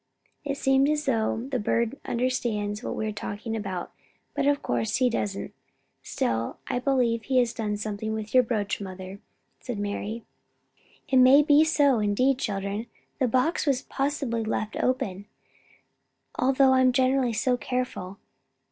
[0.43, 3.91] "It seems as though the bird understands what we are talking about,
[4.33, 5.53] but of course he doesn't.
[6.01, 9.19] Still, I believe he has done something with your brooch, mother,"
[9.59, 10.23] said Mari.
[11.07, 12.87] "It may be so, indeed, children.
[13.19, 15.27] The box was possibly left open,
[16.35, 18.17] although I am generally so careful.